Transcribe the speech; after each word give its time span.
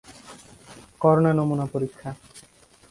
corona 1.01 1.31
নমুনা 1.37 1.65
পরীক্ষা 1.73 2.09